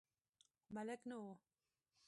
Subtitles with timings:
[0.73, 1.27] ملک نه و.